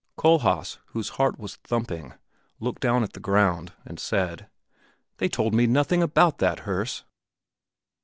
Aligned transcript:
Kohlhaas, 0.17 0.79
whose 0.87 1.09
heart 1.09 1.37
was 1.37 1.57
thumping, 1.57 2.15
looked 2.59 2.81
down 2.81 3.03
at 3.03 3.13
the 3.13 3.19
ground 3.19 3.73
and 3.85 3.99
said, 3.99 4.49
"They 5.17 5.29
told 5.29 5.53
me 5.53 5.67
nothing 5.67 6.01
about 6.01 6.39
that, 6.39 6.61
Herse!" 6.61 7.03